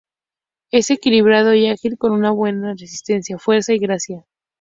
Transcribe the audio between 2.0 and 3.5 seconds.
una buena resistencia,